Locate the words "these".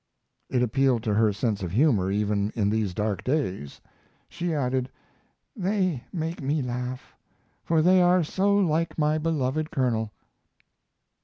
2.71-2.91